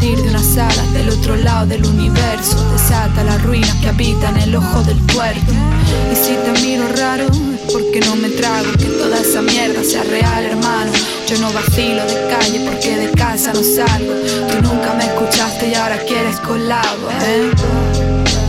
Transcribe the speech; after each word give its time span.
De 0.00 0.28
unas 0.28 0.56
alas 0.56 0.92
del 0.94 1.10
otro 1.10 1.36
lado 1.36 1.66
del 1.66 1.84
universo 1.84 2.56
desata 2.72 3.22
la 3.22 3.36
ruina 3.38 3.68
que 3.82 3.88
habita 3.88 4.30
en 4.30 4.36
el 4.38 4.56
ojo 4.56 4.82
del 4.82 4.98
tuerto. 5.06 5.52
Y 6.10 6.16
si 6.16 6.36
te 6.36 6.62
miro 6.62 6.88
raro, 6.96 7.24
es 7.24 7.72
porque 7.72 8.00
no 8.00 8.16
me 8.16 8.30
trago 8.30 8.72
que 8.78 8.86
toda 8.86 9.20
esa 9.20 9.42
mierda 9.42 9.84
sea 9.84 10.02
real, 10.04 10.44
hermano. 10.44 10.90
Yo 11.28 11.38
no 11.38 11.52
vacilo 11.52 12.02
de 12.06 12.28
calle 12.30 12.70
porque 12.70 12.96
de 12.96 13.10
casa 13.10 13.52
no 13.52 13.62
salgo. 13.62 14.14
Tú 14.50 14.62
nunca 14.62 14.94
me 14.94 15.04
escuchaste 15.04 15.68
y 15.68 15.74
ahora 15.74 15.98
quieres 15.98 16.36
colabo, 16.40 17.10
¿eh? 17.22 17.50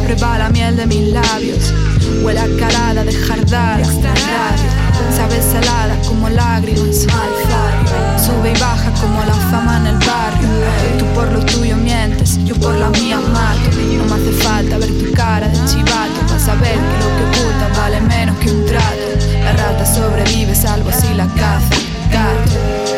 Prueba 0.05 0.37
la 0.37 0.49
miel 0.49 0.77
de 0.77 0.85
mis 0.85 1.11
labios, 1.11 1.73
huele 2.23 2.39
a 2.39 2.47
calada 2.57 3.03
de 3.03 3.13
jardar. 3.13 3.83
Sabes 5.15 5.45
salada 5.51 5.97
como 6.07 6.29
lágrimas. 6.29 7.05
Sube 8.25 8.53
y 8.55 8.59
baja 8.59 8.91
como 9.01 9.19
la 9.25 9.35
fama 9.51 9.77
en 9.79 9.87
el. 9.87 10.00
Tú 10.97 11.05
por 11.13 11.31
lo 11.31 11.39
tuyo 11.45 11.75
mientes, 11.77 12.37
yo 12.45 12.55
por 12.55 12.75
la 12.75 12.89
mía 12.89 13.19
mato. 13.19 13.69
No 13.97 14.05
me 14.05 14.21
hace 14.21 14.31
falta 14.43 14.77
ver 14.77 14.89
tu 14.97 15.11
cara 15.13 15.47
de 15.47 15.57
chivato 15.65 16.19
para 16.27 16.39
saber 16.39 16.75
que 16.75 16.97
lo 16.99 17.07
que 17.15 17.39
ocultas 17.39 17.77
vale 17.77 18.01
menos 18.01 18.37
que 18.37 18.51
un 18.51 18.65
trato. 18.65 19.07
La 19.43 19.53
rata 19.53 19.85
sobrevive, 19.85 20.55
salvo 20.55 20.89
así 20.89 21.13
la 21.13 21.27
caza. 21.27 21.69
Gato. 22.11 22.91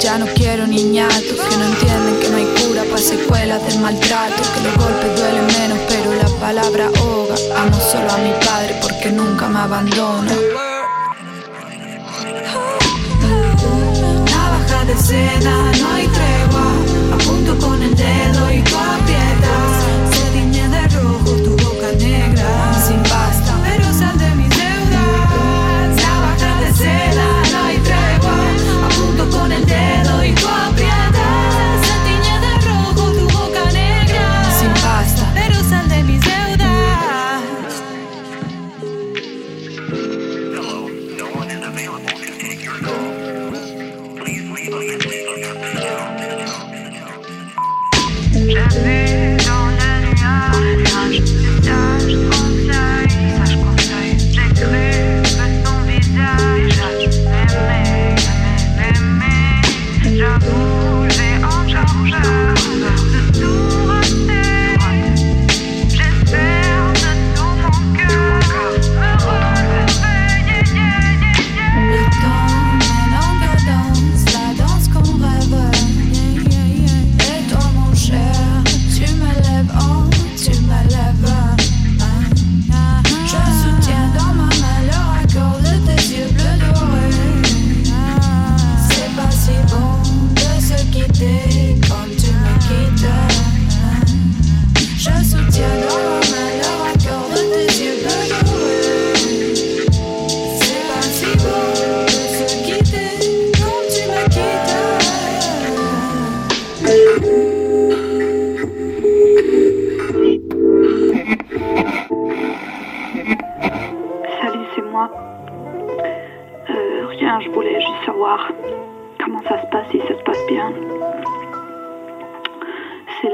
Ya 0.00 0.18
no 0.18 0.26
quiero 0.34 0.66
niñatos 0.66 1.22
que 1.22 1.56
no 1.56 1.64
entienden 1.64 2.20
que 2.20 2.28
no 2.28 2.36
hay 2.36 2.46
cura 2.62 2.84
para 2.84 3.02
secuelas 3.02 3.66
del 3.66 3.80
maltrato. 3.80 4.42
Que 4.54 4.60
los 4.62 4.76
golpes 4.76 5.20
duelen 5.20 5.46
menos, 5.46 5.78
pero 5.88 6.14
la 6.14 6.28
palabra 6.40 6.90
ahoga. 6.96 7.34
Amo 7.56 7.78
solo 7.80 8.10
a 8.12 8.18
mi 8.18 8.32
padre 8.44 8.76
porque 8.82 9.10
nunca 9.10 9.48
me 9.48 9.58
abandona. 9.58 10.32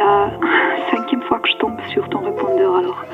La 0.02 0.30
cinquième 0.90 1.22
fois 1.22 1.38
que 1.40 1.48
je 1.48 1.56
tombe 1.58 1.76
sur 1.92 2.08
ton 2.08 2.20
répondeur, 2.20 2.76
alors 2.76 3.04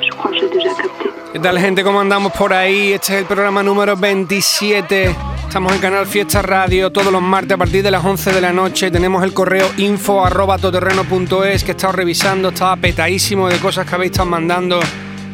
je 0.00 0.10
crois 0.10 0.30
que 0.30 0.36
j'ai 0.36 0.48
déjà 0.48 0.70
capté. 0.70 1.10
¿Qué 1.32 1.38
tal 1.38 1.58
gente? 1.58 1.82
¿Cómo 1.82 2.00
andamos 2.00 2.32
por 2.32 2.52
ahí? 2.52 2.92
Este 2.92 3.14
es 3.14 3.18
el 3.20 3.24
programa 3.26 3.62
número 3.62 3.96
27. 3.96 5.14
Estamos 5.46 5.72
en 5.72 5.80
Canal 5.80 6.06
Fiesta 6.06 6.42
Radio 6.42 6.90
todos 6.90 7.10
los 7.12 7.22
martes 7.22 7.52
a 7.52 7.56
partir 7.56 7.82
de 7.82 7.90
las 7.90 8.04
11 8.04 8.32
de 8.32 8.40
la 8.40 8.52
noche. 8.52 8.90
Tenemos 8.90 9.22
el 9.24 9.32
correo 9.32 9.66
info 9.78 10.24
arroba 10.24 10.58
todoterreno.es 10.58 11.64
que 11.64 11.70
he 11.70 11.74
estado 11.74 11.92
revisando, 11.92 12.48
estaba 12.48 12.76
petadísimo 12.76 13.48
de 13.48 13.58
cosas 13.58 13.86
que 13.86 13.94
habéis 13.94 14.12
estado 14.12 14.28
mandando 14.28 14.80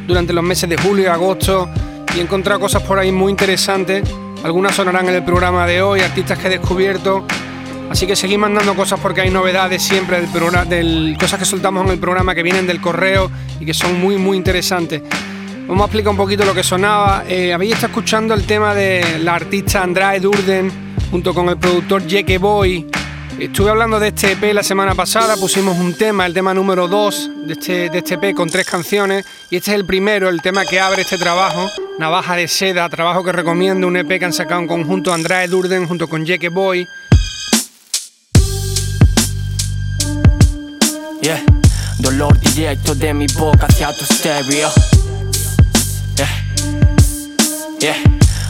durante 0.06 0.32
los 0.32 0.44
meses 0.44 0.68
de 0.68 0.76
julio 0.76 1.04
y 1.04 1.08
agosto 1.08 1.68
y 2.14 2.18
he 2.18 2.22
encontrado 2.22 2.60
cosas 2.60 2.82
por 2.82 2.98
ahí 2.98 3.10
muy 3.10 3.30
interesantes. 3.30 4.02
Algunas 4.44 4.74
sonarán 4.74 5.08
en 5.08 5.14
el 5.14 5.24
programa 5.24 5.66
de 5.66 5.82
hoy, 5.82 6.00
artistas 6.00 6.38
que 6.38 6.48
he 6.48 6.50
descubierto. 6.50 7.24
Así 7.92 8.06
que 8.06 8.16
seguid 8.16 8.38
mandando 8.38 8.74
cosas 8.74 8.98
porque 9.00 9.20
hay 9.20 9.28
novedades 9.28 9.82
siempre 9.82 10.18
del 10.18 10.30
programa, 10.30 10.64
del, 10.64 11.14
cosas 11.20 11.38
que 11.38 11.44
soltamos 11.44 11.84
en 11.84 11.92
el 11.92 11.98
programa 11.98 12.34
que 12.34 12.42
vienen 12.42 12.66
del 12.66 12.80
correo 12.80 13.30
y 13.60 13.66
que 13.66 13.74
son 13.74 14.00
muy 14.00 14.16
muy 14.16 14.38
interesantes. 14.38 15.02
Vamos 15.68 15.82
a 15.82 15.84
explicar 15.84 16.12
un 16.12 16.16
poquito 16.16 16.42
lo 16.46 16.54
que 16.54 16.62
sonaba. 16.62 17.24
Eh, 17.28 17.52
habéis 17.52 17.74
estado 17.74 17.88
escuchando 17.88 18.32
el 18.32 18.46
tema 18.46 18.74
de 18.74 19.18
la 19.18 19.34
artista 19.34 19.82
Andrade 19.82 20.20
Durden 20.20 20.72
junto 21.10 21.34
con 21.34 21.50
el 21.50 21.58
productor 21.58 22.08
Jeke 22.08 22.38
Boy. 22.38 22.86
Estuve 23.38 23.68
hablando 23.68 24.00
de 24.00 24.08
este 24.08 24.32
EP 24.32 24.54
la 24.54 24.62
semana 24.62 24.94
pasada, 24.94 25.36
pusimos 25.36 25.76
un 25.76 25.92
tema, 25.92 26.24
el 26.24 26.32
tema 26.32 26.54
número 26.54 26.88
2 26.88 27.46
de 27.46 27.52
este, 27.52 27.90
de 27.90 27.98
este 27.98 28.14
EP 28.14 28.34
con 28.34 28.48
tres 28.48 28.66
canciones 28.66 29.26
y 29.50 29.56
este 29.56 29.72
es 29.72 29.76
el 29.76 29.84
primero, 29.84 30.30
el 30.30 30.40
tema 30.40 30.64
que 30.64 30.80
abre 30.80 31.02
este 31.02 31.18
trabajo, 31.18 31.68
Navaja 31.98 32.36
de 32.36 32.48
Seda, 32.48 32.88
trabajo 32.88 33.22
que 33.22 33.32
recomiendo, 33.32 33.86
un 33.86 33.98
EP 33.98 34.18
que 34.18 34.24
han 34.24 34.32
sacado 34.32 34.62
en 34.62 34.66
conjunto 34.66 35.12
Andrade 35.12 35.48
Durden 35.48 35.86
junto 35.86 36.08
con 36.08 36.24
Jeke 36.24 36.48
Boy. 36.48 36.88
Yeah. 41.22 41.40
Dolor 41.98 42.36
directo 42.40 42.94
de 42.96 43.14
mi 43.14 43.26
boca 43.28 43.66
hacia 43.66 43.92
tu 43.96 44.04
stereo. 44.04 44.70
Yeah. 47.78 47.96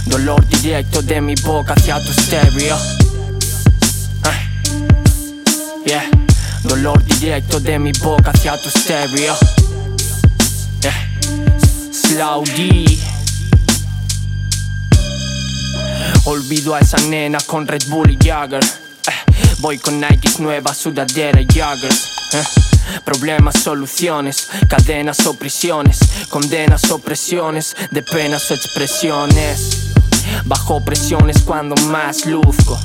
Dolor 0.07 0.47
directo 0.47 1.03
de 1.03 1.21
mi 1.21 1.35
boca 1.35 1.75
hacia 1.75 2.03
tu 2.03 2.13
stereo. 2.13 2.79
Yeah, 5.85 6.09
dolor 6.63 7.03
directo 7.05 7.61
de 7.61 7.79
mi 7.79 7.93
boca 7.93 8.31
hacia 8.31 8.57
tu 8.57 8.71
stereo. 8.71 9.37
Yeah. 10.81 11.09
Olvido 16.25 16.75
a 16.75 16.81
esa 16.81 16.97
nena 17.09 17.39
con 17.45 17.67
Red 17.67 17.89
Bull 17.89 18.11
y 18.13 18.17
Jagger. 18.17 18.65
Eh, 18.65 19.13
voy 19.59 19.79
con 19.79 20.01
Nikes 20.01 20.41
nuevas, 20.41 20.79
sudadera 20.79 21.41
y. 21.41 21.47
Problemas, 23.05 23.57
soluciones, 23.63 24.49
cadenas 24.69 25.27
o 25.27 25.35
prisiones, 25.35 25.99
condenas 26.29 26.91
o 26.91 26.99
presiones, 26.99 27.77
de 27.91 28.03
penas 28.03 28.51
o 28.51 28.55
expresiones. 28.55 29.93
Bajo 30.45 30.81
presiones 30.81 31.43
cuando 31.43 31.75
más 31.89 32.27
luzco. 32.27 32.79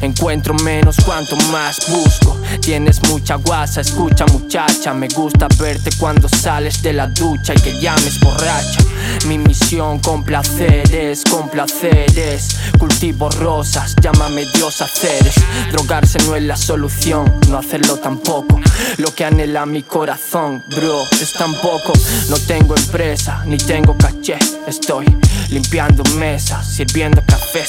Encuentro 0.00 0.54
menos 0.54 0.96
cuanto 1.04 1.36
más 1.52 1.78
busco. 1.88 2.36
Tienes 2.60 3.02
mucha 3.08 3.36
guasa, 3.36 3.80
escucha 3.80 4.26
muchacha. 4.26 4.92
Me 4.92 5.08
gusta 5.08 5.48
verte 5.58 5.90
cuando 5.98 6.28
sales 6.28 6.82
de 6.82 6.92
la 6.92 7.06
ducha 7.06 7.54
y 7.54 7.60
que 7.60 7.80
llames 7.80 8.18
borracha. 8.20 8.80
Mi 9.26 9.38
misión 9.38 9.98
con 9.98 10.24
placeres, 10.24 11.22
con 11.30 11.48
placeres. 11.48 12.56
Cultivo 12.78 13.30
rosas, 13.30 13.94
llámame 14.00 14.46
Dios 14.54 14.80
haceres. 14.80 15.34
Drogarse 15.72 16.18
no 16.26 16.36
es 16.36 16.42
la 16.42 16.56
solución, 16.56 17.32
no 17.48 17.58
hacerlo 17.58 17.96
tampoco. 17.96 18.60
Lo 18.98 19.14
que 19.14 19.24
anhela 19.24 19.66
mi 19.66 19.82
corazón, 19.82 20.62
bro, 20.68 21.04
es 21.20 21.32
tan 21.32 21.54
poco. 21.54 21.92
No 22.28 22.36
tengo 22.38 22.76
empresa, 22.76 23.42
ni 23.46 23.56
tengo 23.56 23.96
caché. 23.96 24.38
Estoy 24.66 25.06
limpiando 25.50 26.02
mesas, 26.14 26.66
sirviendo 26.66 27.22
cafés. 27.26 27.68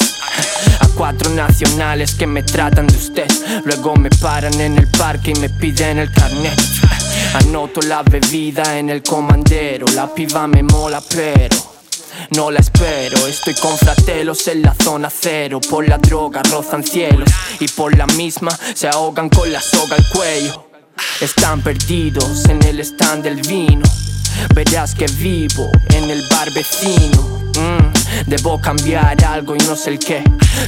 A 0.79 0.87
cuatro 0.89 1.29
nacionales 1.31 2.15
que 2.15 2.27
me 2.27 2.43
tratan 2.43 2.87
de 2.87 2.95
usted. 2.95 3.27
Luego 3.65 3.95
me 3.95 4.09
paran 4.09 4.59
en 4.59 4.77
el 4.77 4.87
parque 4.87 5.31
y 5.35 5.39
me 5.39 5.49
piden 5.49 5.99
el 5.99 6.11
carnet. 6.11 6.59
Anoto 7.35 7.81
la 7.81 8.03
bebida 8.03 8.77
en 8.77 8.89
el 8.89 9.03
comandero. 9.03 9.85
La 9.93 10.13
piba 10.13 10.47
me 10.47 10.63
mola, 10.63 11.01
pero. 11.09 11.55
No 12.31 12.51
la 12.51 12.59
espero, 12.59 13.25
estoy 13.27 13.53
con 13.53 13.77
fratelos 13.77 14.47
en 14.47 14.61
la 14.61 14.73
zona 14.73 15.09
cero. 15.09 15.59
Por 15.69 15.87
la 15.87 15.97
droga 15.97 16.41
rozan 16.43 16.83
cielos 16.83 17.29
y 17.59 17.67
por 17.67 17.95
la 17.97 18.05
misma 18.07 18.51
se 18.73 18.87
ahogan 18.87 19.29
con 19.29 19.51
la 19.51 19.61
soga 19.61 19.95
al 19.95 20.09
cuello. 20.09 20.67
Están 21.21 21.61
perdidos 21.61 22.45
en 22.45 22.61
el 22.63 22.79
stand 22.79 23.23
del 23.23 23.41
vino. 23.41 23.83
Verás 24.53 24.93
que 24.95 25.05
vivo 25.05 25.69
en 25.89 26.09
el 26.09 26.23
bar 26.29 26.51
vecino. 26.51 27.46
Mm, 27.57 28.29
debo 28.29 28.61
cambiar 28.61 29.23
algo 29.25 29.55
y 29.55 29.59
no 29.59 29.75
sé 29.75 29.91
el 29.91 29.99
qué. 29.99 30.23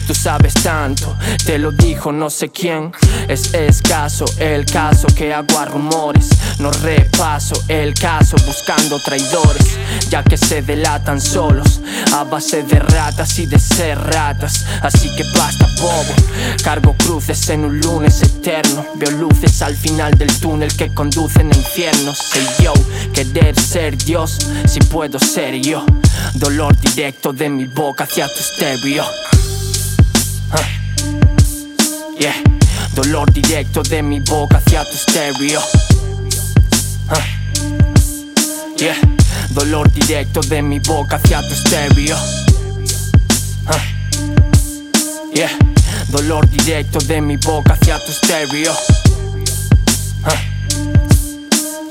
Tú 0.07 0.15
sabes 0.15 0.53
tanto, 0.56 1.15
te 1.45 1.59
lo 1.59 1.71
dijo 1.71 2.12
no 2.12 2.30
sé 2.30 2.50
quién. 2.50 2.91
Es 3.27 3.53
escaso 3.53 4.25
el 4.39 4.65
caso 4.65 5.07
que 5.15 5.33
hago 5.33 5.63
rumores. 5.65 6.30
No 6.59 6.71
repaso 6.71 7.53
el 7.68 7.94
caso 7.94 8.36
buscando 8.45 9.00
traidores, 9.00 9.77
ya 10.09 10.24
que 10.24 10.36
se 10.36 10.62
delatan 10.62 11.21
solos 11.21 11.80
a 12.13 12.24
base 12.24 12.63
de 12.63 12.80
ratas 12.80 13.38
y 13.39 13.45
de 13.45 13.59
ser 13.59 13.97
ratas. 14.00 14.65
Así 14.81 15.09
que 15.15 15.24
basta, 15.38 15.68
bobo. 15.80 16.13
Cargo 16.63 16.95
cruces 16.97 17.50
en 17.50 17.65
un 17.65 17.80
lunes 17.80 18.21
eterno. 18.24 18.86
Veo 18.95 19.12
luces 19.12 19.62
al 19.62 19.75
final 19.75 20.18
del 20.18 20.31
túnel 20.39 20.75
que 20.75 20.94
conducen 20.94 21.51
a 21.53 21.56
infiernos. 21.56 22.18
Soy 22.18 22.65
yo, 22.65 22.74
querer 23.13 23.57
ser 23.59 23.97
Dios, 23.97 24.39
si 24.68 24.80
puedo 24.80 25.19
ser 25.19 25.56
yo. 25.62 25.86
Dolor 26.34 26.76
directo 26.78 27.32
de 27.34 27.50
mi 27.50 27.66
boca 27.66 28.04
hacia 28.04 28.28
tu 28.28 28.42
stereo. 28.42 29.04
Ah. 30.52 30.66
Yeah, 32.20 32.36
dolor 32.94 33.32
directo 33.32 33.82
de 33.84 34.02
mi 34.02 34.20
boca 34.20 34.58
hacia 34.58 34.84
tu 34.86 34.98
stereo. 34.98 35.62
Ah. 37.10 37.26
Yeah, 38.78 38.96
dolor 39.50 39.90
directo 39.92 40.42
de 40.42 40.62
mi 40.62 40.80
boca 40.80 41.16
hacia 41.18 41.42
tu 41.42 41.56
stereo. 41.56 42.18
Ah. 43.68 43.82
Yeah, 45.34 45.52
dolor 46.10 46.48
directo 46.50 47.00
de 47.00 47.22
mi 47.22 47.38
boca 47.38 47.74
hacia 47.74 48.00
tu 48.00 48.12
stereo. 48.12 48.74
Ah. 50.24 50.42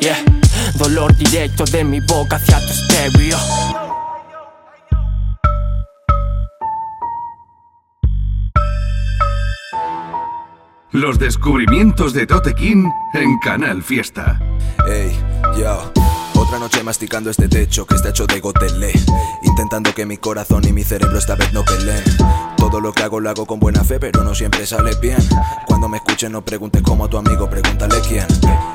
Yeah, 0.01 0.19
dolor 0.75 1.15
directo 1.15 1.65
de 1.65 1.85
mi 1.85 2.01
boca 2.01 2.37
hacia 2.37 2.61
tu 2.61 2.73
stereo. 2.73 3.39
Los 10.93 11.19
descubrimientos 11.19 12.15
de 12.15 12.27
Tote 12.27 12.55
King 12.55 12.89
en 13.13 13.39
Canal 13.41 13.83
Fiesta. 13.83 14.41
Ey, 14.89 15.15
yo. 15.59 15.93
Otra 16.35 16.59
noche 16.59 16.83
masticando 16.83 17.29
este 17.29 17.47
techo 17.47 17.85
que 17.85 17.95
está 17.95 18.09
hecho 18.09 18.27
de 18.27 18.41
gotelé. 18.41 18.93
Intentando 19.43 19.93
que 19.93 20.07
mi 20.07 20.17
corazón 20.17 20.67
y 20.67 20.73
mi 20.73 20.85
cerebro 20.85 21.19
esta 21.19 21.35
vez 21.35 21.53
no 21.53 21.63
peleen. 21.63 22.05
Todo 22.59 22.81
lo 22.81 22.93
que 22.93 23.03
hago 23.03 23.21
lo 23.21 23.31
hago 23.31 23.47
con 23.47 23.59
buena 23.59 23.83
fe, 23.83 23.99
pero 23.99 24.23
no 24.25 24.35
siempre 24.35 24.67
sale 24.67 24.95
bien. 25.01 25.17
Cuando 25.67 25.89
me 25.89 25.97
escuchen, 25.97 26.33
no 26.33 26.45
preguntes 26.45 26.83
como 26.83 27.05
a 27.05 27.09
tu 27.09 27.17
amigo, 27.17 27.49
pregúntale 27.49 28.01
quién. 28.07 28.27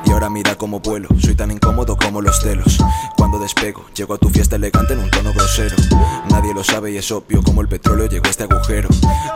Y 0.06 0.12
ahora 0.12 0.30
mira 0.30 0.56
cómo 0.56 0.80
vuelo, 0.80 1.10
soy 1.20 1.36
tan 1.36 1.52
incómodo 1.52 1.96
como 1.96 2.22
los 2.22 2.42
celos. 2.42 2.78
Cuando 3.18 3.38
despego, 3.40 3.86
llego 3.96 4.16
a 4.16 4.18
tu 4.18 4.30
fiesta 4.30 4.56
elegante 4.56 4.94
en 4.94 5.00
un 5.00 5.12
tono 5.12 5.32
grosero. 5.34 5.76
Nadie 6.30 6.54
lo 6.54 6.64
sabe 6.64 6.92
y 6.92 6.98
es 6.98 7.12
obvio 7.12 7.44
como 7.44 7.62
el 7.62 7.68
petróleo 7.68 8.08
llegó 8.08 8.26
a 8.26 8.30
este 8.30 8.44
agujero. 8.44 8.90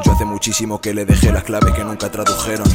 Yo 0.03 0.11
hace 0.11 0.25
muchísimo 0.25 0.81
que 0.81 0.93
le 0.93 1.05
dejé 1.05 1.31
las 1.31 1.43
claves 1.43 1.73
que 1.73 1.83
nunca 1.83 2.09
tradujeron. 2.09 2.67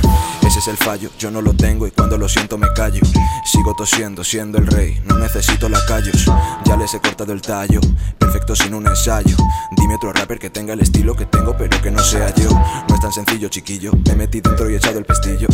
Ese 0.47 0.59
es 0.59 0.69
el 0.69 0.77
fallo, 0.77 1.11
yo 1.19 1.31
no 1.31 1.43
lo 1.43 1.55
tengo 1.55 1.87
y 1.87 1.91
cuando 1.91 2.19
lo 2.19 2.29
siento 2.29 2.59
me 2.59 2.73
callo. 2.75 3.01
Sigo 3.45 3.75
tosiendo, 3.77 4.23
siendo 4.23 4.59
el 4.59 4.67
rey, 4.67 5.01
no 5.07 5.17
necesito 5.19 5.69
lacayos. 5.69 6.27
Ya 6.65 6.77
les 6.77 6.95
he 6.95 7.01
cortado 7.01 7.33
el 7.33 7.41
tallo, 7.41 7.81
perfecto 8.19 8.55
sin 8.55 8.75
un 8.75 8.87
ensayo. 8.87 9.37
Dime 9.77 9.97
otro 9.97 10.13
rapper 10.13 10.39
que 10.39 10.51
tenga 10.51 10.75
el 10.75 10.81
estilo 10.81 11.15
que 11.15 11.27
tengo, 11.27 11.57
pero 11.63 11.81
que 11.81 11.93
no 11.93 12.03
sea 12.03 12.35
yo. 12.35 12.51
No 12.51 12.95
es 12.95 13.01
tan 13.01 13.13
sencillo, 13.13 13.49
chiquillo. 13.49 13.93
Me 14.09 14.17
metí 14.17 14.41
dentro 14.41 14.69
y 14.69 14.75
he 14.75 14.79
echado 14.79 14.99
el 14.99 15.05
pestillo. 15.05 15.47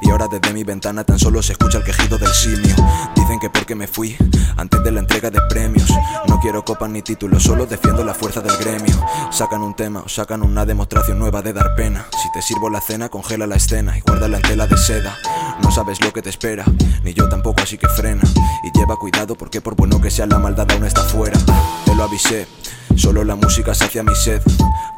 Y 0.00 0.10
ahora 0.10 0.28
desde 0.30 0.52
mi 0.52 0.62
ventana 0.62 1.02
tan 1.02 1.18
solo 1.18 1.42
se 1.42 1.52
escucha 1.52 1.78
el 1.78 1.84
quejido 1.84 2.18
del 2.18 2.32
simio. 2.32 2.76
Dicen 3.16 3.40
que 3.40 3.50
porque 3.50 3.74
me 3.74 3.88
fui 3.88 4.16
antes 4.56 4.84
de 4.84 4.92
la 4.92 5.00
entrega 5.00 5.28
de 5.28 5.40
premios. 5.48 5.92
No 6.28 6.38
quiero 6.38 6.64
copas 6.64 6.88
ni 6.88 7.02
títulos, 7.02 7.42
solo 7.42 7.66
defiendo 7.66 8.04
la 8.04 8.14
fuerza 8.14 8.40
del 8.42 8.56
gremio. 8.58 8.94
Sacan 9.32 9.62
un 9.62 9.74
tema 9.74 10.02
o 10.06 10.08
sacan 10.08 10.42
una 10.42 10.64
demostración 10.64 11.18
nueva 11.18 11.42
de 11.42 11.52
dar 11.52 11.74
pena. 11.74 12.06
Si 12.22 12.30
te 12.30 12.42
sirvo 12.42 12.70
la 12.70 12.80
cena, 12.80 13.08
congela 13.08 13.48
la 13.48 13.56
escena 13.56 13.98
y 13.98 14.02
guárdala 14.02 14.36
en 14.36 14.42
tela 14.44 14.68
de 14.68 14.76
seda. 14.76 15.16
No 15.62 15.72
sabes 15.72 16.00
lo 16.00 16.12
que 16.12 16.22
te 16.22 16.30
espera, 16.30 16.64
ni 17.02 17.12
yo 17.12 17.28
tampoco, 17.28 17.62
así 17.62 17.76
que 17.76 17.88
frena. 17.88 18.22
Y 18.62 18.78
lleva 18.78 18.94
cuidado 18.94 19.34
porque 19.34 19.60
por 19.60 19.74
bueno 19.74 20.00
que 20.00 20.12
sea 20.12 20.26
la 20.26 20.38
maldad 20.38 20.70
aún 20.70 20.84
está 20.84 21.02
fuera. 21.02 21.40
Te 21.84 21.92
lo 21.96 22.04
avisé, 22.04 22.46
solo 22.94 23.24
la 23.24 23.34
música 23.34 23.74
sacia 23.74 24.04
mi 24.04 24.14
sed. 24.14 24.40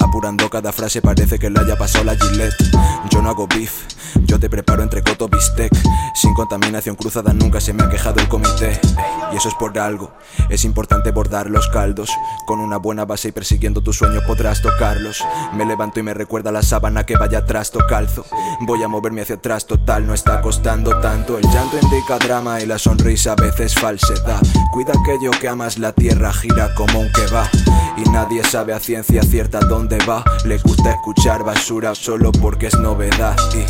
Apurando 0.08 0.48
cada 0.48 0.72
frase 0.72 1.02
parece 1.02 1.38
que 1.38 1.50
le 1.50 1.60
haya 1.60 1.76
pasado 1.76 2.04
la 2.04 2.16
Gillette. 2.16 2.56
Yo 3.10 3.20
no 3.20 3.28
hago 3.28 3.46
beef, 3.46 3.84
yo 4.24 4.40
te 4.40 4.48
preparo 4.48 4.82
entre 4.82 5.02
coto 5.02 5.28
bistec. 5.28 5.70
Sin 6.14 6.32
contaminación 6.32 6.96
cruzada 6.96 7.34
nunca 7.34 7.60
se 7.60 7.74
me 7.74 7.82
ha 7.84 7.90
quejado 7.90 8.18
el 8.18 8.26
comité. 8.26 8.80
Y 9.30 9.36
eso 9.36 9.50
es 9.50 9.54
por 9.54 9.78
algo, 9.78 10.10
es 10.48 10.64
importante 10.64 11.10
bordar 11.10 11.50
los 11.50 11.68
caldos. 11.68 12.10
Con 12.46 12.58
una 12.60 12.78
buena 12.78 13.04
base 13.04 13.28
y 13.28 13.32
persiguiendo 13.32 13.82
tus 13.82 13.98
sueños 13.98 14.24
podrás 14.26 14.62
tocarlos. 14.62 15.22
Me 15.52 15.66
levanto 15.66 16.00
y 16.00 16.02
me 16.02 16.14
recuerda 16.14 16.50
la 16.50 16.62
sábana 16.62 17.04
que 17.04 17.18
vaya 17.18 17.40
atrás, 17.40 17.70
to 17.70 17.80
calzo. 17.86 18.24
Voy 18.60 18.82
a 18.82 18.88
moverme 18.88 19.20
hacia 19.20 19.34
atrás, 19.34 19.66
total, 19.66 20.06
no 20.06 20.14
está 20.14 20.40
costando 20.40 20.98
tanto. 21.00 21.36
El 21.36 21.44
llanto 21.50 21.76
indica 21.82 22.18
drama 22.18 22.62
y 22.62 22.66
la 22.66 22.78
sonrisa 22.78 23.32
a 23.32 23.36
veces 23.36 23.74
falsedad. 23.74 24.40
Cuida 24.72 24.94
aquello 24.98 25.32
que 25.38 25.48
amas, 25.48 25.78
la 25.78 25.92
tierra 25.92 26.32
gira 26.32 26.74
como 26.74 27.00
un 27.00 27.12
que 27.12 27.26
va. 27.26 27.48
Y 27.98 28.08
nadie 28.10 28.44
sabe 28.44 28.72
a 28.72 28.78
ciencia 28.78 29.22
cierta 29.22 29.58
dónde 29.58 29.98
va. 29.99 30.25
Le 30.45 30.59
gusta 30.59 30.93
escuchar 30.93 31.45
basura 31.45 31.95
solo 31.95 32.33
porque 32.33 32.67
es 32.67 32.78
novedad. 32.78 33.37
Y 33.55 33.64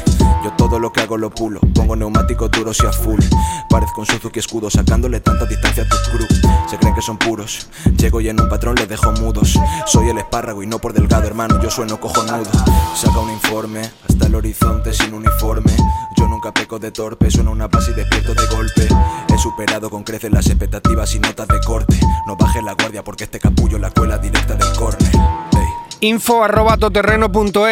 yo 0.44 0.52
todo 0.56 0.78
lo 0.78 0.92
que 0.92 1.00
hago 1.00 1.16
lo 1.16 1.30
pulo. 1.30 1.60
Pongo 1.74 1.96
neumáticos 1.96 2.50
duros 2.50 2.78
y 2.82 2.86
a 2.86 2.92
full. 2.92 3.20
Parezco 3.68 4.00
un 4.00 4.06
Suzuki 4.06 4.38
escudo 4.38 4.70
sacándole 4.70 5.20
tanta 5.20 5.44
distancia 5.46 5.84
a 5.84 5.88
tu 5.88 5.96
crew. 6.10 6.26
Se 6.68 6.76
creen 6.78 6.94
que 6.94 7.02
son 7.02 7.18
puros. 7.18 7.68
Llego 7.96 8.20
y 8.20 8.28
en 8.28 8.40
un 8.40 8.48
patrón 8.48 8.76
les 8.76 8.88
dejo 8.88 9.12
mudos. 9.12 9.58
Soy 9.86 10.08
el 10.08 10.18
espárrago 10.18 10.62
y 10.62 10.66
no 10.66 10.78
por 10.78 10.92
delgado, 10.92 11.26
hermano. 11.26 11.60
Yo 11.62 11.70
sueno 11.70 12.00
cojonudo. 12.00 12.50
Saca 12.94 13.18
un 13.18 13.30
informe 13.30 13.90
hasta 14.08 14.26
el 14.26 14.34
horizonte 14.34 14.92
sin 14.92 15.14
uniforme. 15.14 15.72
Yo 16.16 16.26
nunca 16.26 16.52
peco 16.52 16.78
de 16.78 16.90
torpe, 16.90 17.30
sueno 17.30 17.52
una 17.52 17.68
base 17.68 17.92
y 17.92 17.94
despierto 17.94 18.34
de 18.34 18.46
golpe. 18.46 18.88
He 19.28 19.38
superado 19.38 19.88
con 19.90 20.02
creces 20.02 20.32
las 20.32 20.46
expectativas 20.46 21.14
y 21.14 21.20
notas 21.20 21.48
de 21.48 21.60
corte. 21.60 21.98
No 22.26 22.36
baje 22.36 22.60
la 22.62 22.74
guardia 22.74 23.04
porque 23.04 23.24
este 23.24 23.38
capullo 23.38 23.78
la 23.78 23.90
cuela 23.90 24.18
directa 24.18 24.54
del 24.54 24.76
córner. 24.76 25.14
Ey. 25.52 25.77
Info 26.00 26.44
arroba 26.44 26.78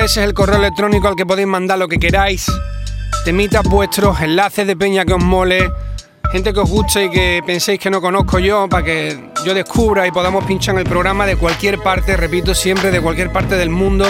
es 0.03 0.17
el 0.17 0.35
correo 0.35 0.57
electrónico 0.57 1.07
al 1.07 1.15
que 1.15 1.25
podéis 1.25 1.47
mandar 1.47 1.79
lo 1.79 1.87
que 1.87 1.99
queráis. 1.99 2.47
Temitas 3.25 3.63
vuestros, 3.63 4.21
enlaces 4.21 4.67
de 4.67 4.77
peña 4.77 5.05
que 5.05 5.13
os 5.13 5.23
mole, 5.23 5.71
gente 6.33 6.53
que 6.53 6.59
os 6.59 6.69
guste 6.69 7.05
y 7.05 7.11
que 7.11 7.41
penséis 7.47 7.79
que 7.79 7.89
no 7.89 8.01
conozco 8.01 8.41
yo, 8.41 8.69
para 8.69 8.85
que 8.85 9.31
yo 9.45 9.55
descubra 9.55 10.09
y 10.09 10.11
podamos 10.11 10.45
pinchar 10.45 10.75
en 10.75 10.81
el 10.81 10.87
programa 10.87 11.25
de 11.25 11.37
cualquier 11.37 11.79
parte, 11.79 12.17
repito 12.17 12.53
siempre, 12.53 12.91
de 12.91 13.01
cualquier 13.01 13.31
parte 13.31 13.57
del 13.57 13.71
mundo. 13.71 14.05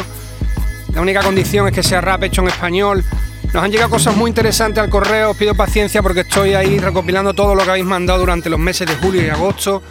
La 0.94 1.02
única 1.02 1.20
condición 1.20 1.68
es 1.68 1.74
que 1.74 1.82
sea 1.82 2.00
rap 2.00 2.22
hecho 2.22 2.40
en 2.40 2.48
español. 2.48 3.04
Nos 3.52 3.62
han 3.62 3.70
llegado 3.70 3.90
cosas 3.90 4.16
muy 4.16 4.30
interesantes 4.30 4.82
al 4.82 4.88
correo, 4.88 5.32
os 5.32 5.36
pido 5.36 5.54
paciencia 5.54 6.02
porque 6.02 6.20
estoy 6.20 6.54
ahí 6.54 6.78
recopilando 6.78 7.34
todo 7.34 7.54
lo 7.54 7.64
que 7.64 7.70
habéis 7.70 7.84
mandado 7.84 8.20
durante 8.20 8.48
los 8.48 8.58
meses 8.58 8.88
de 8.88 8.96
julio 8.96 9.22
y 9.22 9.28
agosto. 9.28 9.82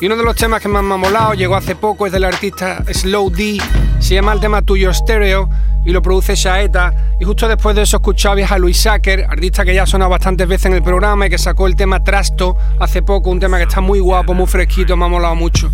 Y 0.00 0.06
uno 0.06 0.16
de 0.16 0.22
los 0.22 0.36
temas 0.36 0.62
que 0.62 0.68
más 0.68 0.84
me 0.84 0.94
ha 0.94 0.96
molado, 0.96 1.34
llegó 1.34 1.56
hace 1.56 1.74
poco, 1.74 2.06
es 2.06 2.12
del 2.12 2.22
artista 2.22 2.84
Slow 2.88 3.30
D, 3.30 3.58
se 3.98 4.14
llama 4.14 4.32
el 4.32 4.38
tema 4.38 4.62
Tuyo 4.62 4.94
Stereo 4.94 5.48
y 5.84 5.90
lo 5.90 6.00
produce 6.02 6.36
Shaeta. 6.36 7.16
Y 7.18 7.24
justo 7.24 7.48
después 7.48 7.74
de 7.74 7.82
eso 7.82 7.96
escuchabais 7.96 8.48
a 8.52 8.58
Luis 8.58 8.78
Sacker, 8.78 9.26
artista 9.28 9.64
que 9.64 9.74
ya 9.74 9.82
ha 9.82 9.86
sonado 9.86 10.12
bastantes 10.12 10.46
veces 10.46 10.66
en 10.66 10.74
el 10.74 10.84
programa 10.84 11.26
y 11.26 11.30
que 11.30 11.38
sacó 11.38 11.66
el 11.66 11.74
tema 11.74 12.04
Trasto 12.04 12.56
hace 12.78 13.02
poco, 13.02 13.30
un 13.30 13.40
tema 13.40 13.56
que 13.56 13.64
está 13.64 13.80
muy 13.80 13.98
guapo, 13.98 14.34
muy 14.34 14.46
fresquito, 14.46 14.96
me 14.96 15.04
ha 15.04 15.08
molado 15.08 15.34
mucho. 15.34 15.68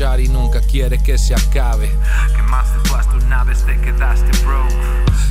Shari 0.00 0.28
nunca 0.28 0.62
quiere 0.62 0.96
que 1.02 1.18
se 1.18 1.34
acabe 1.34 1.94
Quemaste 2.34 2.78
tu 3.10 3.26
naves 3.26 3.66
te 3.66 3.78
quedaste 3.82 4.30
broke 4.46 4.74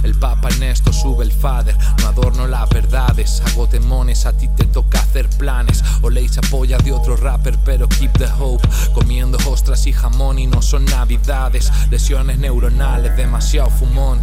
el 0.04 0.14
Papa 0.14 0.50
en 0.50 0.64
esto 0.64 0.94
sube 0.94 1.26
el 1.26 1.32
Father, 1.32 1.76
no 2.00 2.08
adorno 2.08 2.48
las 2.48 2.70
verdades. 2.70 3.42
Hago 3.46 3.68
demones, 3.68 4.26
a 4.26 4.32
ti 4.32 4.48
te 4.48 4.64
toca 4.64 5.02
hacer 5.02 5.28
planes. 5.30 5.84
O 6.02 6.10
leis 6.10 6.38
apoya 6.38 6.78
de 6.78 6.94
otro 6.94 7.18
rapper, 7.18 7.60
pero 7.66 7.90
keep 7.90 8.14
the 8.14 8.30
hope. 8.40 8.66
Comiendo 8.94 9.38
ostras 9.46 9.86
y 9.88 9.92
jamón 9.92 10.40
y 10.40 10.48
no 10.48 10.62
son 10.62 10.86
navidades. 10.86 11.70
Lesiones 11.92 12.40
neuronales, 12.40 13.18
demasiado 13.18 13.70
fumón. 13.70 14.22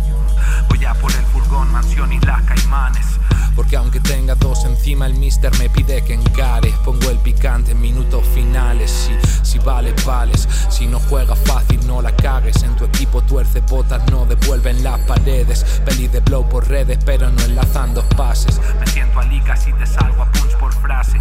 Voy 0.70 0.82
a 0.86 0.94
por 0.94 1.12
el 1.12 1.24
furgón, 1.26 1.70
mansión 1.70 2.10
y 2.10 2.20
las 2.20 2.40
caimanes. 2.42 3.06
Porque 3.54 3.76
aunque 3.76 4.00
tenga 4.00 4.34
dos 4.34 4.64
encima, 4.64 5.06
el 5.06 5.14
mister 5.14 5.56
me 5.58 5.68
pide 5.68 6.02
que 6.04 6.14
encare. 6.14 6.72
Pongo 6.84 7.10
el 7.10 7.18
picante 7.18 7.72
en 7.72 7.80
minutos 7.80 8.26
finales. 8.34 8.90
Si, 8.90 9.12
si 9.42 9.58
vale, 9.58 9.94
vales. 10.04 10.48
Si 10.68 10.86
no 10.86 11.00
juega 11.00 11.34
fácil, 11.34 11.86
no 11.86 12.02
la 12.02 12.14
cagues. 12.14 12.62
En 12.62 12.76
tu 12.76 12.84
equipo 12.84 13.22
tuerce 13.22 13.60
botas, 13.60 14.02
no 14.10 14.26
devuelven 14.26 14.82
las 14.82 15.00
paredes. 15.00 15.64
Peli 15.84 16.08
de 16.08 16.20
blow 16.20 16.48
por 16.48 16.68
redes, 16.68 16.98
pero 17.04 17.30
no 17.30 17.42
enlazando 17.42 18.02
pases. 18.16 18.60
Me 18.80 18.86
siento 18.86 19.20
alica 19.20 19.56
si 19.56 19.72
te 19.72 19.86
salgo 19.86 20.22
a 20.22 20.32
punch 20.32 20.56
por 20.58 20.72
frase. 20.72 21.18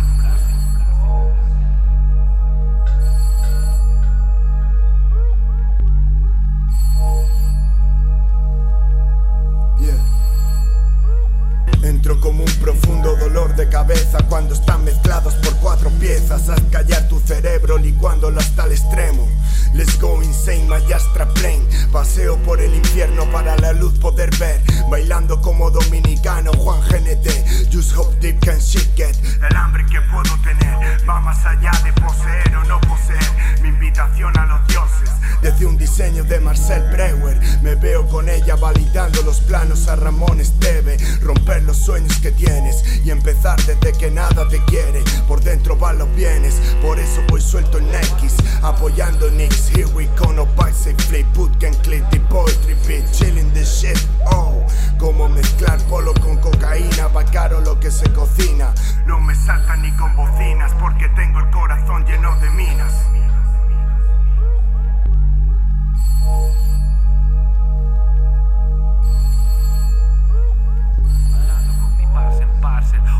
Como 12.06 12.44
un 12.44 12.52
profundo 12.62 13.16
dolor 13.16 13.45
de 13.56 13.70
cabeza 13.70 14.18
cuando 14.28 14.54
están 14.54 14.84
mezclados 14.84 15.34
por 15.36 15.56
cuatro 15.58 15.90
piezas. 15.92 16.50
Haz 16.50 16.62
callar 16.72 17.08
tu 17.08 17.20
cerebro 17.20 17.78
licuándolo 17.78 18.40
hasta 18.40 18.66
el 18.66 18.74
extremo. 18.74 19.28
Let's 19.74 20.00
go 20.00 20.22
insane, 20.22 20.68
my 20.68 20.94
Astra 20.94 21.26
plane. 21.34 21.66
Paseo 21.92 22.38
por 22.44 22.60
el 22.60 22.74
infierno 22.74 23.30
para 23.32 23.56
la 23.58 23.72
luz 23.74 23.98
poder 24.00 24.30
ver. 24.38 24.62
Bailando 24.90 25.42
como 25.42 25.72
dominicano, 25.72 26.52
Juan 26.54 26.82
GNT. 26.82 27.72
Just 27.72 27.96
hope 27.96 28.16
deep 28.20 28.40
can 28.42 28.60
shit 28.60 28.88
get. 28.96 29.16
El 29.50 29.56
hambre 29.56 29.86
que 29.86 30.02
puedo 30.12 30.36
tener 30.44 31.10
va 31.10 31.20
más 31.22 31.46
allá 31.46 31.72
de 31.84 31.94
poseer 31.94 32.56
o 32.56 32.64
no 32.66 32.80
poseer. 32.82 33.62
Mi 33.62 33.70
invitación 33.70 34.38
a 34.38 34.46
los 34.46 34.68
dioses. 34.68 35.10
Desde 35.42 35.66
un 35.66 35.78
diseño 35.78 36.24
de 36.24 36.40
Marcel 36.40 36.84
Breuer, 36.92 37.40
me 37.62 37.76
veo 37.76 38.08
con 38.08 38.28
ella 38.30 38.56
validando 38.56 39.22
los 39.22 39.42
planos 39.42 39.88
a 39.88 39.96
Ramón 39.96 40.40
Esteve. 40.40 40.98
Romper 41.22 41.64
los 41.64 41.78
sueños 41.78 42.18
que 42.20 42.32
tienes 42.32 42.84
y 43.06 43.12
empezar 43.12 43.45
desde 43.54 43.94
que 43.94 44.10
nada 44.10 44.48
te 44.48 44.60
quiere. 44.66 45.04
Por 45.28 45.42
dentro 45.42 45.76
van 45.76 46.00
los 46.00 46.14
bienes, 46.16 46.56
por 46.82 46.98
eso 46.98 47.22
voy 47.30 47.42
suelto 47.42 47.78
en 47.78 47.94
X, 47.94 48.36
apoyando 48.64 49.30
Nicks. 49.30 49.70
Here 49.70 49.86
we 49.94 50.08
go, 50.18 50.34
no 50.34 50.48
say 50.74 50.96
flip, 50.96 51.28
can 51.60 51.74
clip 51.84 52.10
the 52.10 52.20
poetry 52.22 52.76
beat, 52.88 53.06
chilling 53.12 53.54
the 53.54 53.64
shit. 53.64 53.98
Oh, 54.32 54.66
como 54.98 55.30
mezclar 55.30 55.80
polo 55.84 56.14
con 56.16 56.38
cocaína, 56.38 57.08
va 57.10 57.24
caro 57.26 57.62
lo 57.62 57.80
que 57.80 57.92
se 57.92 58.12
cocina. 58.14 58.74
No 59.06 59.20
me 59.20 59.36
saltan 59.36 59.84
ni 59.84 59.92
con 59.96 60.16
bocinas 60.16 60.72
porque 60.80 61.08
tengo 61.10 61.40
el 61.40 61.50
corazón 61.52 62.04
lleno 62.06 62.36
de 62.40 62.50
minas. 62.50 62.94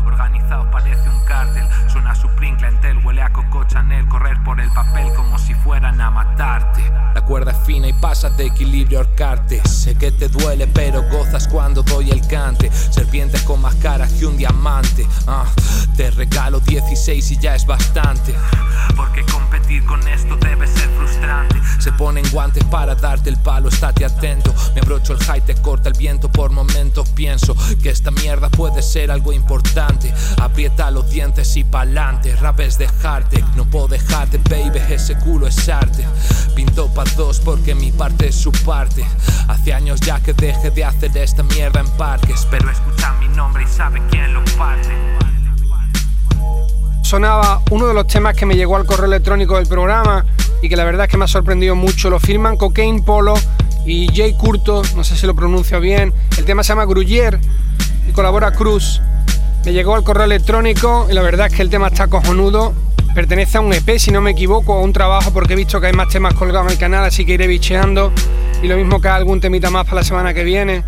Organizado 0.04 0.70
parece 0.70 1.08
un 1.08 1.24
cártel. 1.24 1.64
Suena 1.88 2.14
su 2.14 2.28
Clientel 2.36 2.98
huele 3.04 3.22
a 3.22 3.32
Coco 3.32 3.64
Chanel, 3.64 4.08
correr 4.08 4.42
por 4.42 4.60
el 4.60 4.70
papel 4.72 5.12
como 5.14 5.35
fueran 5.66 6.00
a 6.00 6.10
matarte. 6.10 6.80
La 7.12 7.22
cuerda 7.22 7.50
es 7.50 7.58
fina 7.66 7.88
y 7.88 7.92
pasa 7.94 8.30
de 8.30 8.46
equilibrio 8.46 8.98
ahorcarte. 8.98 9.60
Sé 9.66 9.96
que 9.96 10.12
te 10.12 10.28
duele, 10.28 10.68
pero 10.68 11.02
gozas 11.10 11.48
cuando 11.48 11.82
doy 11.82 12.10
el 12.10 12.24
cante. 12.28 12.70
Serpiente 12.70 13.42
con 13.44 13.60
más 13.60 13.74
cara 13.76 14.06
que 14.06 14.26
un 14.26 14.36
diamante. 14.36 15.04
Ah, 15.26 15.44
te 15.96 16.10
regalo 16.12 16.60
16 16.60 17.30
y 17.32 17.38
ya 17.38 17.56
es 17.56 17.66
bastante. 17.66 18.34
Porque 18.94 19.24
competir 19.24 19.84
con 19.86 20.06
esto 20.06 20.36
debe 20.36 20.68
ser 20.68 20.88
frustrante. 20.90 21.56
Se 21.80 21.90
ponen 21.92 22.24
guantes 22.30 22.64
para 22.64 22.94
darte 22.94 23.30
el 23.30 23.38
palo, 23.38 23.68
estate 23.68 24.04
atento. 24.04 24.54
Me 24.74 24.80
abrocho 24.82 25.14
el 25.14 25.18
high, 25.24 25.40
te 25.40 25.54
corta 25.54 25.88
el 25.88 25.98
viento 25.98 26.30
por 26.30 26.50
momentos. 26.50 27.08
Pienso 27.10 27.56
que 27.82 27.90
esta 27.90 28.10
mierda 28.10 28.50
puede 28.50 28.82
ser 28.82 29.10
algo 29.10 29.32
importante. 29.32 30.12
Aprieta 30.40 30.90
los 30.90 31.10
dientes 31.10 31.56
y 31.56 31.64
pa'lante. 31.64 32.36
Rap 32.36 32.60
es 32.60 32.78
dejarte, 32.78 33.42
no 33.56 33.64
puedo 33.64 33.88
dejarte, 33.88 34.38
baby. 34.48 34.80
Ese 34.90 35.16
culo 35.16 35.46
es 35.46 35.55
Pinto 36.54 36.88
pa' 36.92 37.04
dos 37.16 37.40
porque 37.40 37.74
mi 37.74 37.92
parte 37.92 38.28
es 38.28 38.36
su 38.36 38.52
parte. 38.52 39.04
Hace 39.48 39.72
años 39.72 40.00
ya 40.00 40.20
que 40.20 40.32
dejé 40.32 40.70
de 40.70 40.84
hacer 40.84 41.16
esta 41.16 41.42
mierda 41.42 41.80
en 41.80 41.88
parques. 41.96 42.46
Pero 42.50 42.70
escucha 42.70 43.12
mi 43.20 43.28
nombre 43.28 43.64
y 43.64 43.66
sabe 43.66 44.02
quién 44.10 44.32
lo 44.34 44.44
parte 44.56 45.06
sonaba 47.06 47.62
uno 47.70 47.86
de 47.86 47.94
los 47.94 48.08
temas 48.08 48.34
que 48.34 48.46
me 48.46 48.56
llegó 48.56 48.74
al 48.74 48.84
correo 48.84 49.06
electrónico 49.06 49.54
del 49.54 49.68
programa 49.68 50.26
y 50.60 50.68
que 50.68 50.74
la 50.74 50.82
verdad 50.82 51.04
es 51.04 51.10
que 51.10 51.16
me 51.16 51.24
ha 51.24 51.28
sorprendido 51.28 51.76
mucho. 51.76 52.10
Lo 52.10 52.18
firman 52.18 52.56
Cocaine 52.56 53.04
Polo 53.04 53.34
y 53.86 54.08
Jay 54.12 54.34
Curto, 54.34 54.82
no 54.96 55.04
sé 55.04 55.16
si 55.16 55.24
lo 55.24 55.34
pronuncio 55.36 55.78
bien. 55.78 56.12
El 56.36 56.44
tema 56.44 56.64
se 56.64 56.70
llama 56.70 56.84
Gruyère 56.84 57.38
y 58.08 58.12
colabora 58.12 58.50
Cruz. 58.50 59.00
Me 59.64 59.72
llegó 59.72 59.94
al 59.94 60.02
correo 60.02 60.24
electrónico 60.24 61.06
y 61.08 61.14
la 61.14 61.22
verdad 61.22 61.46
es 61.46 61.54
que 61.54 61.62
el 61.62 61.70
tema 61.70 61.86
está 61.86 62.08
cojonudo. 62.08 62.74
Pertenece 63.16 63.56
a 63.56 63.62
un 63.62 63.72
EP, 63.72 63.98
si 63.98 64.10
no 64.10 64.20
me 64.20 64.32
equivoco, 64.32 64.74
a 64.74 64.82
un 64.82 64.92
trabajo 64.92 65.32
porque 65.32 65.54
he 65.54 65.56
visto 65.56 65.80
que 65.80 65.86
hay 65.86 65.94
más 65.94 66.10
temas 66.10 66.34
colgados 66.34 66.66
en 66.66 66.72
el 66.74 66.78
canal, 66.78 67.02
así 67.02 67.24
que 67.24 67.32
iré 67.32 67.46
bicheando. 67.46 68.12
Y 68.62 68.68
lo 68.68 68.76
mismo 68.76 69.00
que 69.00 69.08
algún 69.08 69.40
temita 69.40 69.70
más 69.70 69.86
para 69.86 69.96
la 69.96 70.04
semana 70.04 70.34
que 70.34 70.44
viene. 70.44 70.84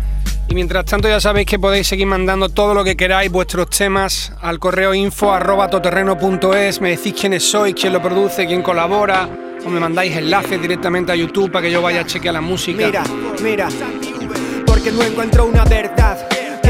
Y 0.47 0.53
mientras 0.53 0.85
tanto 0.85 1.07
ya 1.07 1.19
sabéis 1.19 1.47
que 1.47 1.57
podéis 1.57 1.87
seguir 1.87 2.05
mandando 2.05 2.47
todo 2.47 2.75
lo 2.75 2.83
que 2.83 2.95
queráis, 2.95 3.31
vuestros 3.31 3.71
temas, 3.71 4.31
al 4.41 4.59
correo 4.59 4.93
info 4.93 5.33
arroba 5.33 5.71
toterreno.es, 5.71 6.79
me 6.81 6.91
decís 6.91 7.15
quiénes 7.19 7.49
sois, 7.49 7.73
quién 7.73 7.93
lo 7.93 7.99
produce, 7.99 8.45
quién 8.45 8.61
colabora, 8.61 9.27
o 9.65 9.69
me 9.71 9.79
mandáis 9.79 10.15
enlaces 10.15 10.61
directamente 10.61 11.11
a 11.11 11.15
YouTube 11.15 11.51
para 11.51 11.63
que 11.63 11.71
yo 11.71 11.81
vaya 11.81 12.01
a 12.01 12.05
chequear 12.05 12.35
la 12.35 12.41
música. 12.41 12.85
Mira, 12.85 13.03
mira, 13.41 13.69
porque 14.67 14.91
no 14.91 15.01
encuentro 15.01 15.47
una 15.47 15.65
verdad 15.65 16.28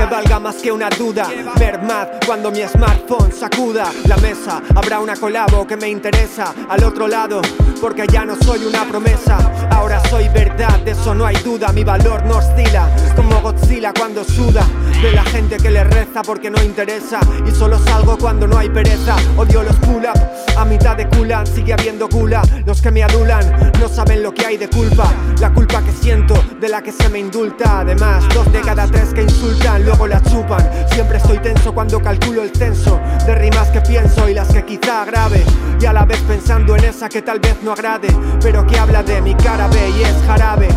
valga 0.10 0.40
más 0.40 0.56
que 0.56 0.72
una 0.72 0.90
duda. 0.90 1.28
Mermad 1.60 2.08
cuando 2.26 2.52
mi 2.52 2.62
smartphone 2.68 3.32
sacuda 3.32 3.92
la 4.06 4.18
mesa. 4.18 4.62
Habrá 4.76 5.00
una 5.00 5.16
colabo 5.16 5.66
que 5.68 5.78
me 5.78 5.90
interesa 5.90 6.54
al 6.68 6.84
otro 6.84 7.08
lado, 7.08 7.42
porque 7.80 8.06
ya 8.08 8.26
no 8.26 8.36
soy 8.36 8.66
una 8.66 8.86
promesa. 8.86 9.38
Ahora 9.72 10.02
soy 10.10 10.28
verdad, 10.30 10.80
de 10.80 10.92
eso 10.92 11.14
no 11.14 11.26
hay 11.26 11.36
duda. 11.38 11.72
Mi 11.72 11.84
valor 11.84 12.26
no 12.26 12.38
oscila 12.38 12.90
como 13.16 13.42
Godzilla 13.42 13.94
cuando 13.94 14.24
suda. 14.24 14.66
De 15.02 15.12
la 15.12 15.24
gente 15.24 15.58
que 15.58 15.70
le 15.70 15.84
reza 15.84 16.22
porque 16.24 16.50
no 16.50 16.62
interesa. 16.64 17.20
Y 17.46 17.52
solo 17.52 17.78
salgo 17.80 18.18
cuando 18.18 18.48
no 18.48 18.58
hay 18.58 18.70
pereza. 18.70 19.16
Odio 19.38 19.64
los 19.64 19.76
pull 19.78 20.04
up, 20.06 20.20
a 20.58 20.66
mitad 20.66 20.98
de 20.98 21.08
culan 21.08 21.46
sigue 21.46 21.74
habiendo 21.74 22.10
cula. 22.10 22.42
Los 22.66 22.82
que 22.82 22.92
me 22.92 23.04
adulan 23.04 23.72
no 23.80 23.88
saben 23.88 24.24
lo 24.24 24.34
que 24.34 24.46
hay 24.46 24.58
de 24.58 24.70
culpa. 24.70 25.12
La 25.40 25.54
culpa 25.54 25.82
que 25.82 25.92
siento, 25.92 26.34
de 26.60 26.70
la 26.70 26.82
que 26.82 26.92
se 26.92 27.08
me 27.10 27.20
indulta. 27.20 27.80
Además, 27.82 28.24
dos 28.34 28.52
de 28.52 28.62
cada 28.62 28.88
tres 28.88 29.14
que 29.14 29.24
insultan 29.24 29.86
la 30.08 30.22
chupan. 30.22 30.70
Siempre 30.92 31.18
estoy 31.18 31.40
tenso 31.40 31.74
cuando 31.74 32.02
calculo 32.02 32.44
el 32.44 32.52
censo 32.56 33.00
de 33.26 33.36
rimas 33.36 33.70
que 33.70 33.82
pienso 33.82 34.30
y 34.30 34.34
las 34.34 34.48
que 34.48 34.64
quizá 34.64 35.04
agrave. 35.04 35.44
Y 35.80 35.86
a 35.86 35.94
la 35.94 36.06
vez 36.06 36.20
pensando 36.22 36.76
en 36.76 36.86
esa 36.86 37.10
que 37.10 37.22
tal 37.22 37.40
vez 37.40 37.58
no 37.62 37.72
agrade, 37.74 38.10
pero 38.42 38.66
que 38.66 38.78
habla 38.78 39.04
de 39.04 39.22
mi 39.22 39.36
cara 39.36 39.68
B 39.68 39.90
y 39.98 40.04
es 40.04 40.16
jarabe. 40.26 40.70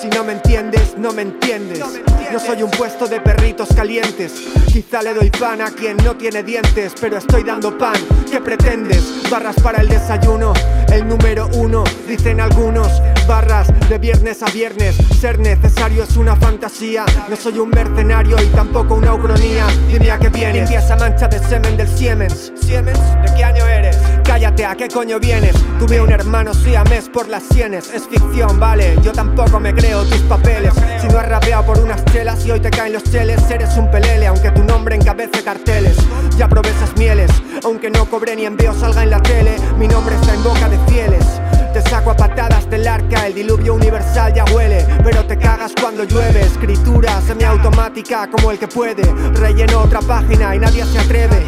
Si 0.00 0.08
no 0.08 0.24
me 0.24 0.32
entiendes, 0.32 0.94
no 0.98 1.12
me 1.12 1.22
entiendes. 1.22 1.82
No 2.30 2.38
soy 2.38 2.62
un 2.62 2.70
puesto 2.70 3.06
de 3.06 3.20
perritos 3.20 3.68
calientes. 3.74 4.32
Quizá 4.66 5.02
le 5.02 5.14
doy 5.14 5.30
pan 5.30 5.62
a 5.62 5.70
quien 5.70 5.96
no 5.98 6.16
tiene 6.16 6.42
dientes, 6.42 6.92
pero 7.00 7.16
estoy 7.16 7.44
dando 7.44 7.76
pan. 7.78 7.94
¿Qué 8.30 8.40
pretendes? 8.40 9.30
Barras 9.30 9.56
para 9.62 9.80
el 9.80 9.88
desayuno. 9.88 10.52
El 10.92 11.08
número 11.08 11.48
uno 11.54 11.84
Dicen 12.06 12.40
algunos, 12.40 13.02
barras 13.26 13.68
de 13.88 13.98
viernes 13.98 14.42
a 14.42 14.50
viernes. 14.50 14.96
Ser 15.20 15.38
necesario 15.38 16.04
es 16.04 16.16
una 16.16 16.36
fantasía. 16.36 17.04
No 17.28 17.34
soy 17.34 17.58
un 17.58 17.70
mercenario 17.70 18.36
y 18.42 18.46
tampoco 18.46 18.94
una 18.94 19.14
ucronía. 19.14 19.66
Dime 19.88 20.10
a 20.10 20.18
qué 20.18 20.28
vienes. 20.28 20.54
Limpia 20.54 20.78
esa 20.78 20.96
mancha 20.96 21.26
de 21.26 21.38
semen 21.40 21.76
del 21.76 21.88
Siemens. 21.88 22.52
¿Siemens? 22.60 23.00
¿De 23.22 23.34
qué 23.34 23.44
año 23.44 23.66
eres? 23.66 23.96
Cállate, 24.26 24.66
¿a 24.66 24.74
qué 24.74 24.88
coño 24.88 25.20
vienes? 25.20 25.54
Tuve 25.78 26.00
un 26.00 26.10
hermano 26.10 26.52
siamés 26.52 27.08
por 27.08 27.28
las 27.28 27.44
sienes. 27.44 27.94
Es 27.94 28.08
ficción, 28.08 28.58
vale. 28.58 28.98
Yo 29.00 29.12
tampoco 29.12 29.60
me 29.60 29.72
creo 29.72 30.04
tus 30.04 30.18
papeles. 30.22 30.74
Si 31.00 31.06
no 31.06 31.18
has 31.18 31.28
rapeado 31.28 31.64
por 31.64 31.78
unas 31.78 32.04
chelas 32.06 32.44
y 32.44 32.50
hoy 32.50 32.58
te 32.58 32.70
caen 32.70 32.92
los 32.92 33.04
cheles, 33.04 33.48
eres 33.48 33.76
un 33.76 33.88
pelele, 33.88 34.26
aunque 34.26 34.50
tu 34.50 34.64
nombre 34.64 34.96
encabece 34.96 35.44
carteles. 35.44 35.96
Ya 36.36 36.48
probé 36.48 36.70
esas 36.70 36.96
mieles, 36.96 37.30
aunque 37.64 37.88
no 37.88 38.04
cobre 38.06 38.34
ni 38.34 38.46
envío 38.46 38.74
salga 38.74 39.04
en 39.04 39.10
la 39.10 39.22
tele. 39.22 39.56
Mi 39.78 39.86
nombre 39.86 40.16
está 40.16 40.34
en 40.34 40.42
boca 40.42 40.68
de 40.68 40.78
fieles. 40.90 41.24
Te 41.72 41.82
saco 41.82 42.10
a 42.10 42.16
patadas 42.16 42.68
del 42.70 42.88
arca, 42.88 43.26
el 43.26 43.34
diluvio 43.34 43.74
universal 43.74 44.32
ya 44.32 44.44
huele, 44.46 44.86
pero 45.04 45.24
te 45.26 45.36
cagas 45.36 45.72
cuando 45.78 46.04
llueve. 46.04 46.40
Escritura 46.40 46.95
semiautomática 47.26 48.28
como 48.30 48.50
el 48.50 48.58
que 48.58 48.68
puede. 48.68 49.02
Relleno 49.34 49.80
otra 49.80 50.00
página 50.00 50.54
y 50.54 50.58
nadie 50.58 50.84
se 50.84 50.98
atreve. 50.98 51.46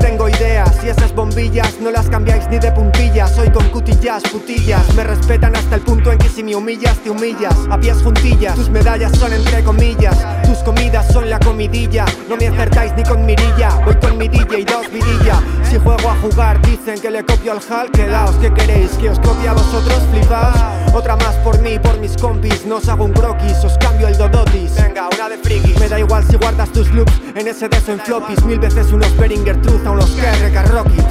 Tengo 0.00 0.28
ideas 0.28 0.82
y 0.82 0.88
esas 0.88 1.14
bombillas 1.14 1.78
no 1.80 1.90
las 1.90 2.08
cambiáis 2.08 2.48
ni 2.48 2.58
de 2.58 2.72
puntillas. 2.72 3.34
Soy 3.34 3.50
con 3.50 3.68
cutillas, 3.68 4.22
putillas. 4.24 4.94
Me 4.94 5.04
respetan 5.04 5.54
hasta 5.54 5.76
el 5.76 5.82
punto 5.82 6.10
en 6.10 6.18
que 6.18 6.28
si 6.28 6.42
me 6.42 6.56
humillas, 6.56 6.96
te 6.98 7.10
humillas. 7.10 7.54
A 7.70 7.78
pies 7.78 8.02
juntillas, 8.02 8.54
tus 8.54 8.70
medallas 8.70 9.16
son 9.16 9.32
entre 9.32 9.62
comillas. 9.62 10.16
Tus 10.46 10.58
comidas 10.58 11.06
son 11.12 11.30
la 11.30 11.38
comidilla. 11.38 12.06
No 12.28 12.36
me 12.36 12.48
acertáis 12.48 12.92
ni 12.96 13.02
con 13.02 13.24
mirilla. 13.24 13.70
Voy 13.84 13.94
con 13.96 14.18
mi 14.18 14.24
y 14.24 14.64
dos 14.64 14.90
vidilla. 14.90 15.40
Si 15.62 15.78
juego 15.78 16.10
a 16.10 16.16
jugar, 16.16 16.60
dicen 16.62 16.98
que 17.00 17.10
le 17.10 17.24
copio 17.24 17.52
al 17.52 17.60
Hal. 17.70 17.90
Quedaos, 17.90 18.34
¿qué 18.36 18.52
queréis? 18.52 18.90
¿Que 18.92 19.10
os 19.10 19.20
copie 19.20 19.48
a 19.48 19.52
vosotros? 19.52 20.02
Flipaos. 20.10 20.56
Otra 20.94 21.14
más 21.16 21.36
mí, 21.70 21.78
por 21.78 21.98
mis 21.98 22.16
compis. 22.16 22.66
No 22.66 22.76
os 22.76 22.88
hago 22.88 23.04
un 23.04 23.12
croquis, 23.12 23.64
os 23.64 23.76
cambio 23.78 24.08
el 24.08 24.16
dodotis. 24.16 24.74
Venga, 24.76 25.08
una 25.08 25.28
de 25.28 25.38
frikis. 25.38 25.78
Me 25.78 25.88
da 25.88 25.98
igual 25.98 26.24
si 26.24 26.36
guardas 26.36 26.70
tus 26.72 26.90
loops 26.92 27.12
en 27.34 27.46
ese 27.46 27.68
deso 27.68 27.92
en 27.92 28.00
floppies. 28.00 28.44
Mil 28.44 28.58
veces 28.58 28.92
unos 28.92 29.16
Beringer 29.16 29.60
Truth 29.62 29.86
a 29.86 29.90
unos 29.90 30.10
KRK 30.10 30.66
Rocket. 30.70 31.06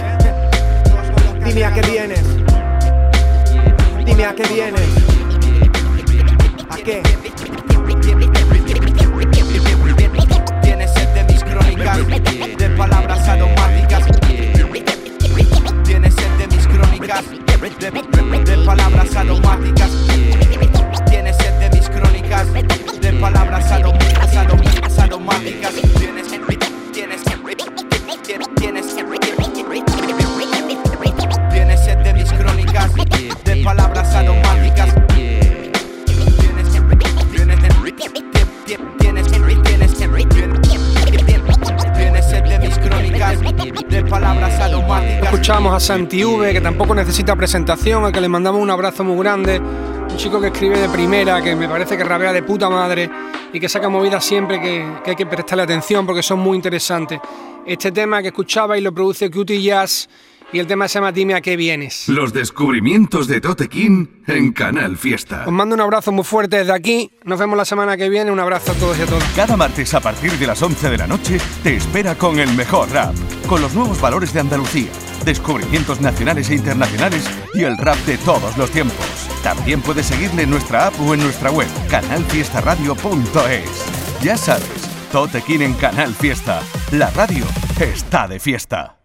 Dime 1.45 1.65
a 1.65 1.73
qué 1.73 1.81
vienes. 1.81 2.23
Dime 4.05 4.25
a 4.25 4.35
qué 4.35 4.43
vienes. 4.53 4.89
¿A 6.69 6.77
qué? 6.77 7.01
Tienes 10.61 10.93
sed 10.93 11.09
de 11.09 11.23
mis 11.23 11.43
crónicas, 11.43 11.97
de 12.57 12.69
palabras 12.77 13.27
aromáticas. 13.27 14.05
Tienes 15.83 16.15
sed 16.15 16.31
de 16.37 16.47
mis 16.47 16.67
crónicas, 16.67 17.23
de, 17.61 18.65
palabras 18.65 19.15
aromáticas. 19.15 19.91
Tienes 21.09 21.35
sed 21.37 21.59
de 21.59 21.69
mis 21.77 21.89
crónicas, 21.89 22.47
de 22.53 23.13
palabras 23.13 23.71
aromáticas. 23.71 25.68
Que 46.07 46.61
tampoco 46.61 46.95
necesita 46.95 47.35
presentación, 47.35 48.05
al 48.05 48.13
que 48.13 48.21
le 48.21 48.29
mandamos 48.29 48.61
un 48.61 48.69
abrazo 48.69 49.03
muy 49.03 49.17
grande. 49.17 49.59
Un 49.59 50.15
chico 50.15 50.39
que 50.39 50.47
escribe 50.47 50.79
de 50.79 50.87
primera, 50.87 51.41
que 51.41 51.55
me 51.57 51.67
parece 51.67 51.97
que 51.97 52.05
rabea 52.05 52.31
de 52.31 52.41
puta 52.41 52.69
madre 52.69 53.09
y 53.51 53.59
que 53.59 53.67
saca 53.67 53.89
movidas 53.89 54.23
siempre 54.23 54.61
que, 54.61 54.85
que 55.03 55.11
hay 55.11 55.15
que 55.17 55.25
prestarle 55.25 55.63
atención 55.63 56.05
porque 56.05 56.23
son 56.23 56.39
muy 56.39 56.55
interesantes. 56.55 57.19
Este 57.65 57.91
tema 57.91 58.21
que 58.21 58.29
escuchaba 58.29 58.77
y 58.77 58.81
lo 58.81 58.93
produce 58.93 59.29
Cutie 59.29 59.61
Jazz 59.61 60.07
y 60.51 60.59
el 60.59 60.67
tema 60.67 60.87
se 60.87 60.95
llama 60.95 61.11
Dime 61.11 61.35
a 61.35 61.41
qué 61.41 61.55
vienes. 61.55 62.07
Los 62.09 62.33
descubrimientos 62.33 63.27
de 63.27 63.41
Tote 63.41 63.67
King 63.67 64.07
en 64.25 64.51
Canal 64.51 64.97
Fiesta. 64.97 65.43
Os 65.45 65.51
mando 65.51 65.75
un 65.75 65.81
abrazo 65.81 66.11
muy 66.11 66.23
fuerte 66.23 66.57
desde 66.57 66.73
aquí. 66.73 67.11
Nos 67.23 67.37
vemos 67.39 67.57
la 67.57 67.65
semana 67.65 67.97
que 67.97 68.09
viene. 68.09 68.31
Un 68.31 68.39
abrazo 68.39 68.71
a 68.71 68.75
todos 68.75 68.97
y 68.97 69.01
a 69.03 69.05
todas. 69.05 69.23
Cada 69.35 69.55
martes 69.55 69.93
a 69.93 69.99
partir 69.99 70.31
de 70.31 70.47
las 70.47 70.61
11 70.61 70.89
de 70.89 70.97
la 70.97 71.07
noche 71.07 71.37
te 71.61 71.75
espera 71.75 72.15
con 72.15 72.39
el 72.39 72.51
mejor 72.53 72.89
rap, 72.89 73.13
con 73.47 73.61
los 73.61 73.73
nuevos 73.73 74.01
valores 74.01 74.33
de 74.33 74.39
Andalucía, 74.39 74.89
descubrimientos 75.25 76.01
nacionales 76.01 76.49
e 76.49 76.55
internacionales 76.55 77.29
y 77.53 77.63
el 77.63 77.77
rap 77.77 77.97
de 78.05 78.17
todos 78.19 78.57
los 78.57 78.71
tiempos. 78.71 79.05
También 79.43 79.81
puedes 79.81 80.05
seguirle 80.05 80.43
en 80.43 80.49
nuestra 80.49 80.87
app 80.87 80.99
o 81.01 81.13
en 81.13 81.21
nuestra 81.21 81.51
web, 81.51 81.67
canalfiestaradio.es. 81.89 84.21
Ya 84.21 84.37
sabes, 84.37 84.89
Tote 85.11 85.43
en 85.47 85.73
Canal 85.73 86.13
Fiesta. 86.13 86.61
La 86.91 87.09
radio 87.11 87.45
está 87.79 88.27
de 88.27 88.39
fiesta. 88.39 88.98